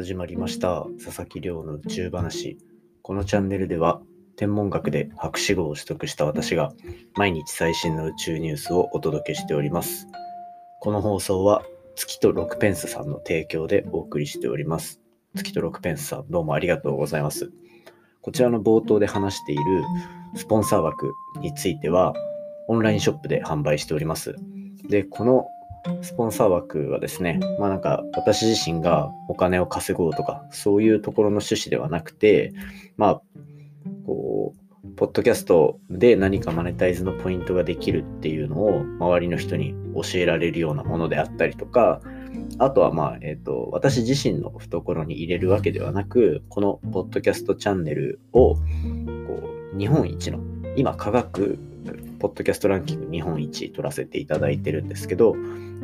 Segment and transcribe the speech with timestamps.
[0.00, 0.86] 始まりました。
[1.04, 2.56] 佐々木亮の宇宙話。
[3.02, 4.00] このチャンネルでは
[4.34, 6.72] 天文学で博士号を取得した私が
[7.16, 10.08] 毎日最新の宇宙ニュースをお届けしております。
[10.80, 11.62] この放送は
[11.96, 15.02] 月と6ペンスさんの提供でお送りしております。
[15.34, 17.52] 月と6ペンスさんどうもありがとうございます。
[18.22, 19.62] こちらの冒頭で話している
[20.34, 21.12] スポンサー枠
[21.42, 22.14] については
[22.68, 24.34] オンラインショップで販売しております。
[24.88, 25.44] でこの
[26.02, 32.52] スポンサー枠はですね、まあなんか私自身がお金を稼ごうとか、そういうところの趣旨ではなくて、
[32.96, 33.22] まあ、
[34.06, 34.60] こう、
[34.96, 42.00] ポッドキャストで何かマネタイズのポイントができるっていうのを周りの人に教えられるようなものであったりとか、
[42.58, 48.60] あとはまあ、えっ、ー、と、私自身の懐に入れるわけではなく、このポッドキャストチャンネルを、こ
[49.74, 50.40] う、日本一の、
[50.76, 51.58] 今科学
[52.20, 55.34] ポッドキャストランキング日本一取らせていただいてるんですけど、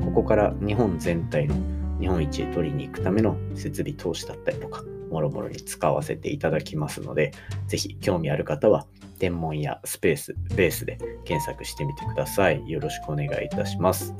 [0.04, 1.54] ここから日本全体の
[1.98, 7.32] 日本一取りに行くための設備投資だったりとか、もろもろに使わせていただきますので、
[7.68, 8.86] ぜひ興味ある方は、
[9.18, 12.68] 天文やスペース、ベースで検索してみてください。
[12.68, 14.14] よろしくお願いいたします。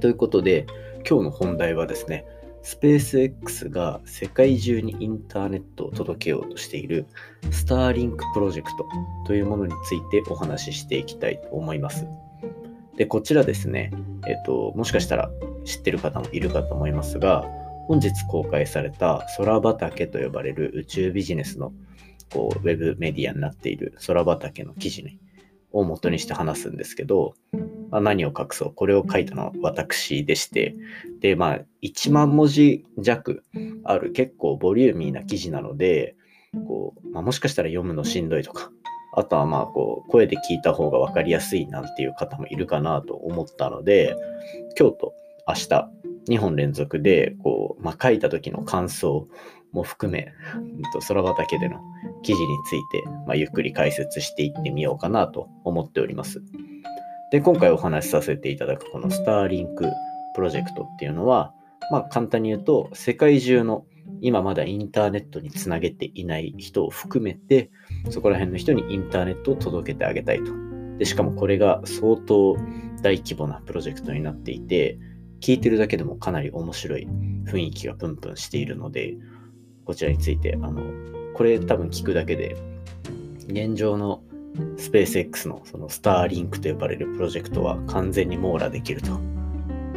[0.00, 0.66] ということで、
[1.08, 2.24] 今日の本題はですね、
[2.62, 7.06] スペース X が世界中にインターネットを届けようとしている
[7.50, 8.86] スターリンクプロジェクト
[9.26, 12.06] というものについてお話ししていきたいと思います。
[12.96, 13.92] で、こちらですね、
[14.26, 15.30] えっ、と、もしかしたら
[15.64, 17.46] 知ってる方もいるかと思いますが、
[17.86, 21.72] 本日公開された空畑と呼ばれる宇宙ビジネスの
[22.32, 25.18] こうウェブメディアになっている空畑の記事に
[25.72, 27.34] を元にして話すんですけど、
[27.90, 28.74] まあ、何を隠そう。
[28.74, 30.74] これを書いたのは私でして、
[31.20, 33.42] で、まあ、1万文字弱
[33.84, 36.16] ある結構ボリューミーな記事なので、
[36.66, 38.70] こうまあ、もしかしたら読むのしんどいとか、
[39.14, 44.16] あとはまあこう声で聞いた方が分かりやすいなんていう方もいるかなと思ったので、
[44.78, 45.14] 今日と
[45.46, 45.90] 明日
[46.28, 49.26] 2本連続でこう、まあ、書いた時の感想
[49.72, 50.32] も含め、
[51.06, 51.80] 空畑での
[52.22, 56.42] 記事について、まあ、ゆっくり解説していってみようかなと思っております。
[57.30, 59.86] で、今回お話しさせていただくこのスターリンク
[60.34, 61.52] プロジェクトっていうのは、
[61.90, 63.84] まあ簡単に言うと、世界中の
[64.20, 67.70] 今まだインターネットにつなげていない人を含めて、
[68.10, 70.52] そこら辺の人にインターネットを届けてあげたいと。
[70.98, 72.56] で、しかもこれが相当
[73.02, 74.98] 大規模なプロジェクトになっていて、
[75.40, 77.06] 聞いてるだけでもかなり面白い
[77.46, 79.16] 雰囲気がプンプンしているので、
[79.84, 80.82] こちらについて、あの、
[81.34, 82.56] これ多分聞くだけで、
[83.48, 84.22] 現状の
[84.76, 89.20] スペース X のそのスターリンクと呼ばれるプロジェクトは完全に網羅できると。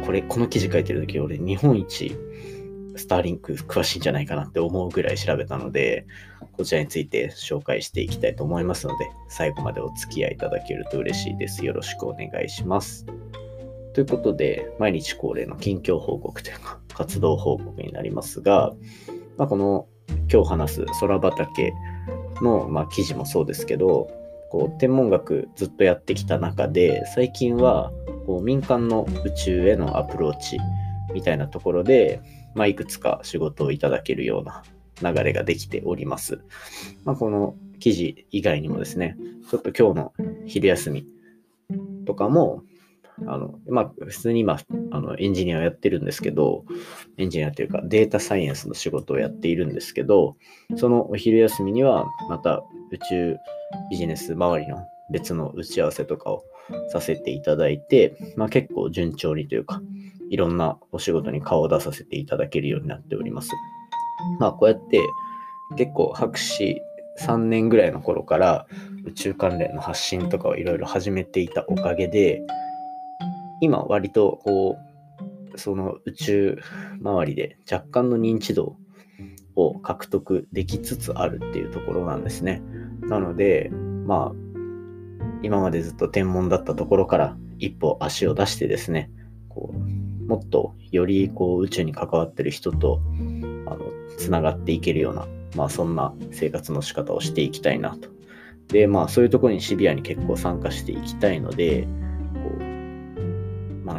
[0.04, 2.16] これ、この記事書いてる時俺日本一
[2.96, 6.06] スターリンク詳しいんじゃないかなって思うぐらい調べたので、
[6.52, 11.64] こちらについて紹介していきたいと思いますので、最後までお付き合いいただけると嬉しいです。
[11.64, 13.06] よろしくお願いします。
[13.94, 18.72] ということで、毎日恒例の近況報告というか、活動報告になりますが、
[19.36, 19.86] まあ、この
[20.30, 21.72] 今日話す空畑
[22.40, 24.10] の、まあ、記事もそうですけど、
[24.52, 27.90] こう天文学ずっとやってきた中で最近は
[28.26, 30.58] こう民間の宇宙へのアプローチ
[31.14, 32.20] みたいなところで、
[32.54, 34.62] まあ、いくつか仕事をいただけるような
[35.10, 36.44] 流れができております。
[37.04, 39.16] まあ、この記事以外にもですね、
[39.50, 40.12] ちょっと今日の
[40.46, 41.06] 昼休み
[42.06, 42.62] とかも、
[43.26, 44.58] あの、まあ、普通に今、
[44.90, 46.64] あの、エンジニアをやってるんですけど、
[47.18, 50.36] エンジニアというかデータサイエンスの仕事をやっているんですけど、
[50.76, 53.36] そのお昼休みには、また宇宙
[53.90, 56.44] ビジネス周りの別の打ち合わせとかを
[56.90, 59.80] させていただいて、まあ、結構順調にというか、
[60.30, 63.50] いろんなお仕事に顔を出させていただけるようになっております。
[64.38, 65.00] まあ、こうやって
[65.76, 66.80] 結構博士
[67.20, 68.66] 3年ぐらいの頃から
[69.04, 72.40] 宇宙関連の発信とかをいろいろ始めていたおかげで、
[73.62, 74.76] 今割とこ
[75.54, 76.58] う、その宇宙
[77.00, 78.76] 周りで若干の認知度
[79.54, 82.60] を獲得できつつあるっていうところなんですね。
[83.02, 84.36] なので、まあ、
[85.44, 89.10] 今までずっと天文だったところから一歩足を出してですね、
[89.48, 93.00] こうもっとよりこう宇宙に関わってる人と
[93.66, 98.08] あのつながっていけるような、まあ、そんな生活の仕方をしていきたいなと。
[98.66, 101.86] で、まあそういうところにシビアに結構参加していきたいので、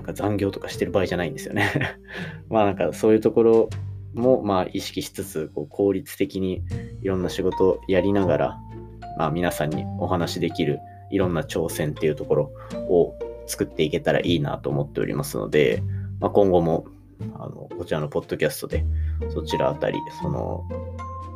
[0.04, 1.72] なんか残業とかしてる場合じゃないんですよね。
[2.50, 3.70] まあなんかそういうところ
[4.14, 6.62] もまあ意識しつつ、こう効率的に
[7.02, 8.58] いろんな仕事をやりながら、
[9.18, 10.80] まあ皆さんにお話しできる
[11.10, 12.52] いろんな挑戦っていうところ
[12.90, 13.16] を
[13.48, 15.82] 作っていけたらいいなと思っておりますので、
[16.20, 16.86] まあ、今後も
[17.36, 18.86] あのこちらのポッドキャストで
[19.34, 20.66] そちらあたり、その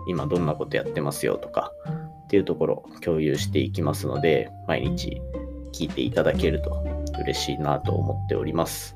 [0.09, 1.71] 今どんなことやってますよとか
[2.25, 5.21] っていうところ共有していきますので、毎日
[5.71, 6.86] 聞いていただけると
[7.21, 8.95] 嬉しいなと思っております。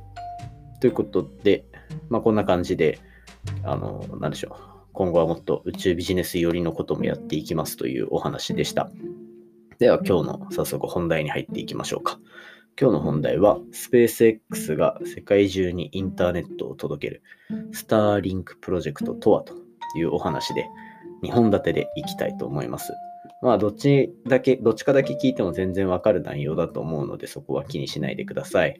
[0.80, 1.66] ということで、
[2.10, 3.00] まあ、こんな感じで、
[3.64, 8.90] あの、なんでしょう今後はもっと宇宙ビジネス寄りのこともやっていきますというお話でした。
[9.80, 12.20] では今日の早速本題に入っていきましょうか。
[12.80, 17.24] 今日の本題は、スペース X が世界中にインターネットを届ける
[17.72, 19.54] スターリンクプロジェクトとはと
[19.98, 20.68] いうお話で、
[21.24, 22.94] 2本立てでいきたいと思います。
[23.42, 28.80] まあ、どっちだけ、どっちかだけ聞いても全然わかる内容だと思うので、そこは気にしないでください。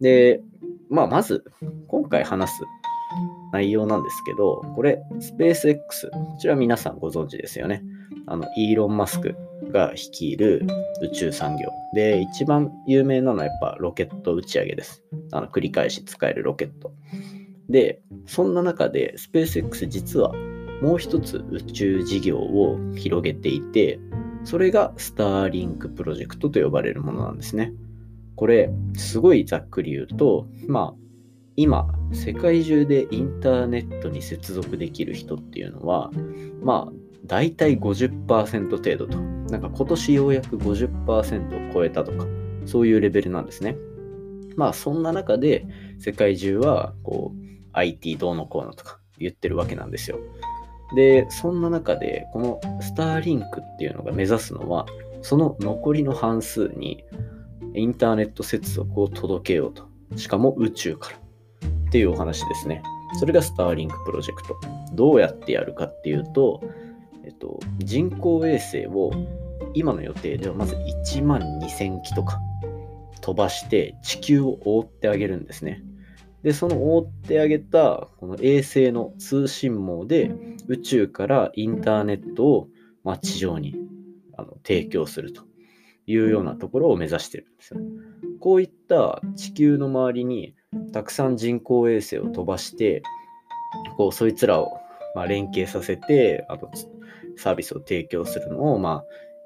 [0.00, 0.40] で、
[0.90, 1.44] まあ、まず、
[1.86, 2.62] 今回話す
[3.52, 7.84] 内容なんですけど、これ、スペース X、こちら皆さんご存知ですよね。
[8.26, 9.36] あの、イーロン・マスク
[9.70, 10.66] が率いる
[11.00, 11.68] 宇宙産業。
[11.94, 15.04] で、一番有名なのはやっぱロケット打ち上げです。
[15.30, 16.92] あの、繰り返し使えるロケット。
[17.68, 20.32] で、そんな中で、スペース X 実は
[20.82, 24.00] もう一つ宇宙事業を広げていて、
[24.42, 27.72] それがスターリンクプロジェクトと呼ばれるものなんですね。
[28.34, 30.94] これ、すごいざっくり言うと、まあ、
[31.54, 36.10] 今、世界中でインターネットに接続できる人っていうのは、
[36.60, 36.92] まあ、
[37.26, 39.18] 大体50%程度と。
[39.52, 42.26] なんか今年ようやく50%を超えたとか、
[42.66, 43.76] そういうレベルなんですね。
[44.56, 45.64] まあ、そんな中で、
[46.00, 47.38] 世界中は、こう、
[47.72, 50.18] IT どうのこうのとか言ってるわけなんですよ。
[50.94, 54.86] で、そんな中で、このスターリンクっていうのが目指すのは、
[55.22, 57.04] その残りの半数に
[57.74, 59.88] インターネット接続を届けようと。
[60.16, 61.16] しかも宇宙から。
[61.16, 62.82] っていうお話ですね。
[63.18, 64.56] それがスターリンクプロジェクト。
[64.94, 66.62] どうやってやるかっていうと、
[67.24, 69.10] えっと、人工衛星を
[69.74, 72.40] 今の予定ではまず1万2000機とか
[73.20, 75.82] 飛ばして地球を覆ってあげるんですね。
[76.42, 80.32] で、その覆ってあげたこの衛星の通信網で
[80.66, 82.68] 宇宙からインターネットを、
[83.04, 83.76] まあ、地上に
[84.36, 85.42] あの提供すると
[86.06, 87.80] いうようなところを目指してるんですよ。
[88.40, 90.54] こういった地球の周りに
[90.92, 93.02] たくさん人工衛星を飛ばして、
[93.96, 94.82] こうそいつらを
[95.14, 96.70] ま連携させて、あと
[97.36, 99.04] サービスを提供するのを、まあ、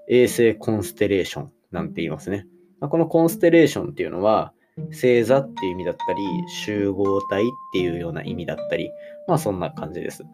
[0.08, 2.46] 衛星コンステレーションなんて言いますね。
[2.80, 4.52] まあ、このコンステレーションっていうのは、
[4.92, 8.90] 星座っていう意味だったり、集合体っていうような意味だったり、
[9.26, 10.24] まあそんな感じです。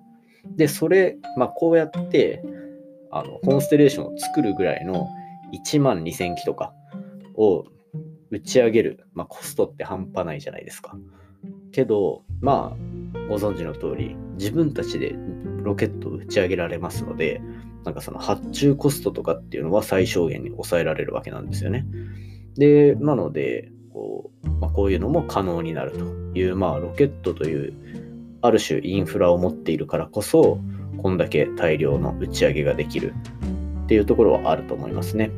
[0.56, 2.42] で、それ、まあこうやって、
[3.10, 5.08] あの、コンステレーションを作るぐらいの
[5.52, 6.72] 1万2000機とか
[7.34, 7.64] を
[8.30, 10.96] 打ち上げる、まあコストって半端ないじゃないですか。
[11.72, 15.14] けど、まあ、ご存知の通り、自分たちで
[15.62, 17.40] ロケットを打ち上げられますので、
[17.84, 21.84] なんかその発注コストとかっていうのは最小限に抑えられるわけなんですよね。
[22.54, 23.71] で、なので、
[24.02, 25.98] こうまあ、こういうのも可能になると
[26.36, 27.72] いう、まあ、ロケットという
[28.42, 30.58] ある種インフラを持っているからこそ
[30.98, 33.14] こんだけ大量の打ち上げができる
[33.84, 35.30] っていうところはあると思いますね。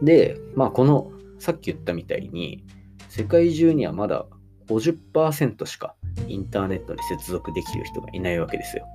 [0.00, 2.64] で、まあ、このさっき言ったみたいに
[3.10, 4.24] 世界中にはまだ
[4.68, 5.94] 50%しか
[6.28, 8.86] インターネットに接続できる人がいないわけですよ。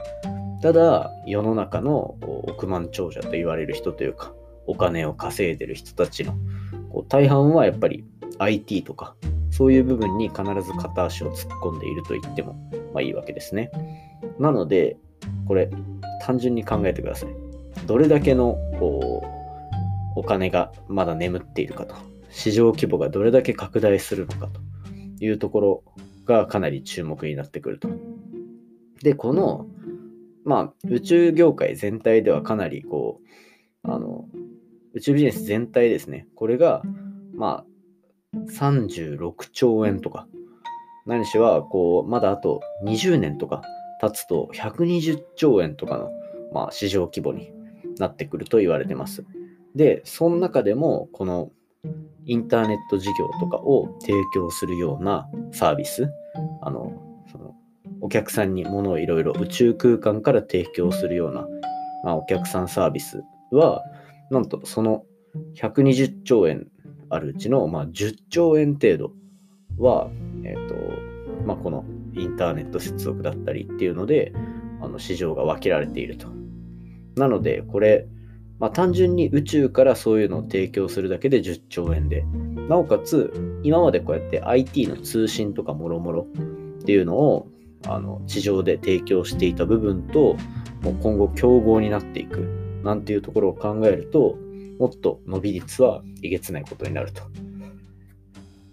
[0.63, 2.16] ただ世の中の
[2.48, 4.33] 億万長者と言われる人というか
[4.66, 6.36] お金を稼いでる人たちの
[7.10, 8.06] 大半はやっぱり
[8.41, 9.15] IT とか、
[9.51, 12.53] そういう部分に必ず片足を突っ込んでいると言っても、
[12.93, 13.71] まあいいわけですね。
[14.39, 14.97] なので、
[15.47, 15.69] これ、
[16.21, 17.29] 単純に考えてください。
[17.88, 19.23] どれだけのこ
[20.15, 21.95] うお金がまだ眠っているかと、
[22.29, 24.61] 市場規模がどれだけ拡大するのかと
[25.23, 25.83] いうところ
[26.25, 27.89] がかなり注目になってくると。
[29.01, 29.68] で、この、
[30.44, 33.19] まあ、宇宙業界全体ではかなりこ
[33.83, 34.25] う、あの、
[34.94, 36.27] 宇宙ビジネス全体ですね。
[36.35, 36.83] これが、
[37.33, 37.70] まあ、
[38.35, 40.28] 36兆円とか、
[41.06, 43.61] 何しは、こう、まだあと20年とか
[44.00, 46.11] 経つと120兆円とかの、
[46.54, 47.52] まあ、市場規模に
[47.97, 49.26] なってくると言われてます。
[49.76, 51.52] で、その中でも、この
[52.26, 56.09] インターネット事業とかを提供するようなサービス、
[56.61, 56.94] あの、
[57.31, 57.56] その
[58.02, 61.47] お客さんに物をいろいろ宇宙空間から提供するような、
[62.04, 63.83] まあ、お客さんサービスは、
[64.30, 65.04] なんとその
[65.56, 66.68] 120兆円
[67.11, 69.11] あるうちの、まあ、10兆円程度
[69.77, 70.09] は、
[70.44, 70.75] えーと
[71.45, 74.33] まあ、このインターネット接続だったりっていうので、
[74.81, 76.27] あの市場が分けられていると。
[77.15, 78.07] なので、これ、
[78.59, 82.23] まあ、単純に宇宙からそういうのを提供するだけで10兆円で、
[82.69, 86.27] なおかつ、今までこうやって IT の通信とかもろもろ
[86.80, 87.47] っていうのを
[87.87, 90.37] あの地上で提供していた部分と、
[90.81, 92.39] もう今後競合になっていく
[92.83, 94.37] なんていうところを考えると、
[94.81, 97.21] もっと伸び率はえげつないことになると。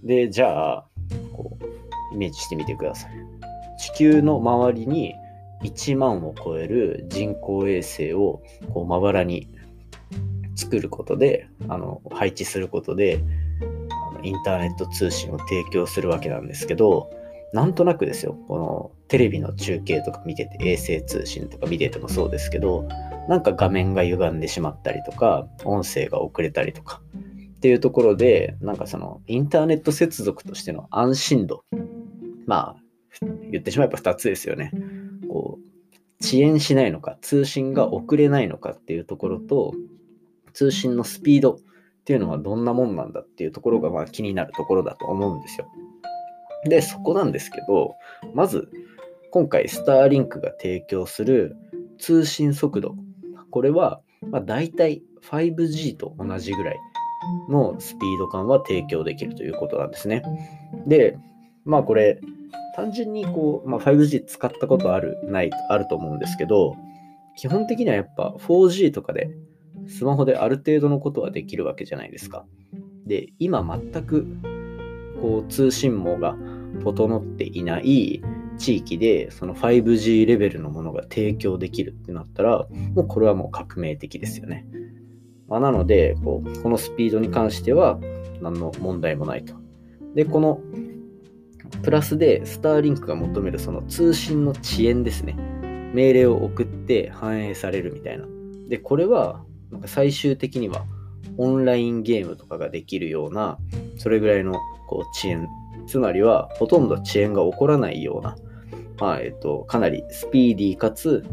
[0.03, 0.87] で、じゃあ、
[1.35, 3.13] こう、イメージしてみてください。
[3.79, 5.15] 地球の周りに
[5.63, 9.49] 1万を超える人工衛星をこうまばらに
[10.57, 13.21] 作ることで、あの配置することで、
[14.23, 17.11] インターネット通信を提供するわけなんですけど、
[17.53, 22.89] なんとなくですよ、このテレビの中継とか見てて、衛星通信とか見ててもそうですけど、
[23.29, 27.03] なんか画面が歪んでしまったりとか、音声が遅れたりとか、
[27.57, 31.65] っていうところで、なんかそのインターネット接続としての安心度、
[32.47, 32.83] まあ、
[33.51, 34.73] 言ってしまえば2つですよね。
[35.29, 39.75] こう、遅延しないのか、通信が遅れないのかっていうところと、
[40.55, 41.59] 通信のスピードっ
[42.05, 45.67] ていうのはどんなもんなんだっていうところがまあ気になるところだと思うんですよ。
[46.65, 47.95] で、そこなんですけど、
[48.35, 48.71] まず、
[49.31, 51.57] 今回、スターリンクが提供する
[51.99, 52.97] 通信速度。
[53.51, 54.01] これは、
[54.31, 56.79] まあ、大体 5G と同じぐらい
[57.49, 60.23] のスピード感は提供できるということなんですね。
[60.87, 61.19] で、
[61.65, 62.21] まあこれ、
[62.75, 66.77] 単純にこう、まあ、5G 使ったことある、ない、あると思うんですけど、
[67.37, 69.31] 基本的にはやっぱ 4G とかで、
[69.89, 72.45] スマホである程度のことはできるわけじゃないですか。
[73.07, 74.27] で、今全く
[75.21, 76.37] こう通信網が
[76.85, 78.23] 整っていない
[78.59, 84.67] 地域でその 5G レベルのものが提供できるってなったらもうこれはもう革命的ですよね。
[85.49, 87.99] まあ、なのでこうこのスピードに関しては
[88.43, 89.55] 何の問題もないと。
[90.15, 90.61] でこの
[91.83, 95.37] プラスでスターリンクが求めるその通信の遅延ですね。
[95.95, 98.27] 命令を送って反映されるみたいな。
[98.69, 100.85] でこれはなんか最終的には
[101.39, 103.59] オンラインゲームとかができるような
[103.97, 104.55] それぐらいの
[104.89, 105.47] こう遅延
[105.87, 108.37] つまりはほとんど遅延が起こらないような
[108.99, 111.25] まあ、えっと、かなりスピーディーかつ、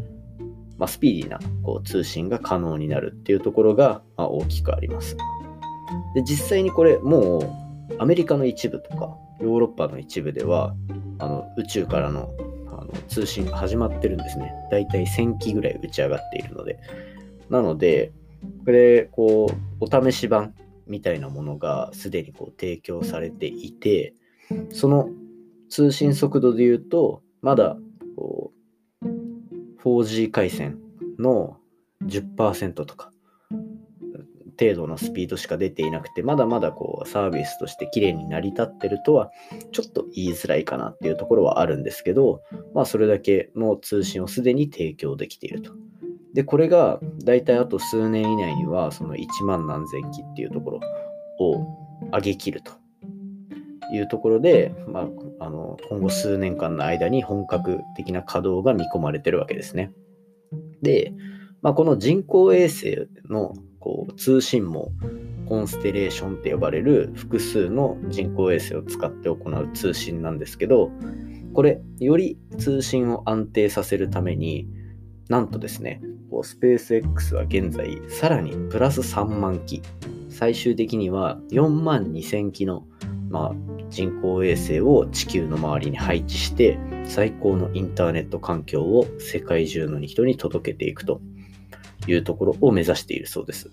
[0.77, 5.17] まあ、スピーディーなこう通信が可能になるっていうところが、まあ、大きくあります。
[6.15, 10.75] で、実際にこれ、もう、アメリカの一部とか、ヨーロッパの一部では、
[11.19, 12.29] あの宇宙からの
[12.67, 14.51] あの通信が始まってるんですね。
[14.71, 16.79] だいたい1000機ぐらい打ち上がっているので。
[17.49, 18.11] なので、
[18.65, 20.55] これ、こう、お試し版
[20.87, 24.13] みたいなものがすでにこう提供されていて、
[24.71, 25.09] その
[25.69, 27.77] 通信速度で言うと、まだ
[28.15, 28.51] こ
[29.03, 29.07] う
[29.83, 30.79] 4G 回線
[31.19, 31.57] の
[32.03, 33.11] 10%とか
[34.59, 39.29] 程度のスピードしか出ていなくて、まだまだこうサービスとして綺麗に成り立ってるとは、
[39.71, 42.41] ちょっと言いづらいかなっていうところはあるんですけど、
[42.73, 45.71] まあそれだけの通信をすでに提供できていると。
[46.33, 50.79] で、これが大体あと数年以内には、その1万何千機っていうところ
[51.39, 51.67] を
[52.11, 52.71] 上げ切ると
[53.91, 59.91] いうところで、まあ、あの今後数年間の間に本格的な稼働が見込まれてるわけですね。
[60.81, 61.13] で、
[61.61, 64.91] まあ、この人工衛星のこう通信網、
[65.47, 70.91] コンステレーションって呼ばれる複数の人工衛星を使って行う通信なんですけど、
[71.53, 74.67] これ、より通信を安定させるために、
[75.29, 76.01] なんとですね、
[76.43, 79.81] スペース X は現在、さらにプラス3万機、
[80.29, 82.85] 最終的には4万2000機の
[83.29, 83.51] まあ、
[83.89, 91.21] 人工衛星を地球の周りに配置して最高のインターネット環境を世界中の人に届けていくと
[92.07, 93.71] いうところを目指しているそうです。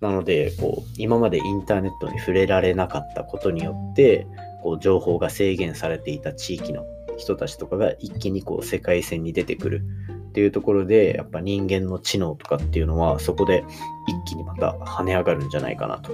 [0.00, 4.26] なのでこう今までインターネットに触れられなかったことによって
[4.62, 6.84] こう情報が制限されていた地域の
[7.16, 9.84] 人たちとかが一気にこう世界線に出てくる
[10.30, 13.64] っていうところでやっぱ人間の知能とかっていうのはそこで
[14.08, 16.10] 一気にまた跳ね上がるんじゃないかなと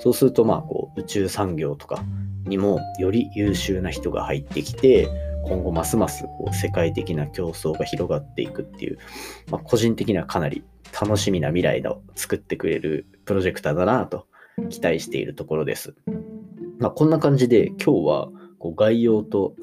[0.00, 2.02] そうすると、まあ、こう、宇宙産業とか
[2.46, 5.08] にもより優秀な人が入ってきて、
[5.44, 8.98] 今後ますますこう世界的な競争が広がっていくっていう、
[9.50, 10.64] まあ、個人的にはかなり
[11.00, 14.26] 楽しみな未来を作ってくれるプロジェクターだなと
[14.68, 15.94] 期待しているところです。
[16.78, 18.28] まあ、こんな感じで今日は
[18.58, 19.54] こう概要と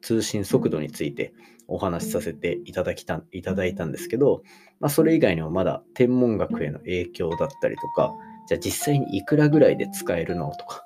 [0.00, 1.32] 通信速度について
[1.68, 4.42] お話しさせていただきたいただいたんですけど、
[4.80, 8.12] まあ、それ以外にもまだ天文学への影響だったりとか、
[8.48, 10.84] じゃあ実際にいくらぐらいで使えるのとか、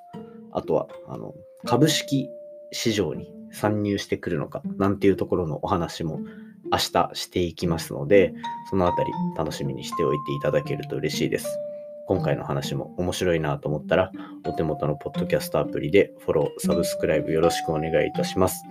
[0.53, 1.35] あとは、あの、
[1.65, 2.29] 株式
[2.73, 6.21] 市場に参入してくるのか、なんていうところのお話も
[6.71, 8.35] 明日していきますので、
[8.71, 11.59] そのあたり楽しみにしておいていただけると嬉しいです。
[12.07, 14.13] 今回の話も面白いなと思ったら、
[14.45, 18.63] お手元のポッドキャストアプリでフォロー、サブスクライブよろしくお願いいたします。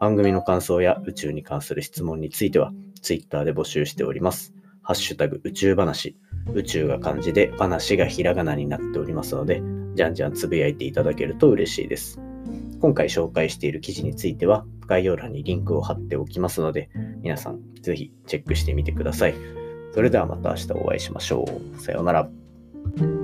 [0.00, 4.54] 番組の感想や宇宙に関する質問については、Twitter で募集しております。
[4.82, 6.16] ハッシュタグ宇宙話。
[6.54, 9.62] 宇宙が漢字で話がひらがなになっておりますので、
[9.94, 12.20] じゃんじゃんつぶやいていただけると嬉しいです。
[12.80, 16.90] 今回紹介している記事については概要欄にリンクを貼っておきますので、
[17.20, 19.34] 皆さんぜひチェックしてみてください。
[19.92, 21.44] それではまた明日お会いしましょ
[21.76, 21.80] う。
[21.80, 23.17] さようなら。